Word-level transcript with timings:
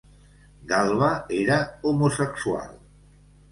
Galba 0.71 1.09
era 1.41 1.59
homosexual. 1.91 2.75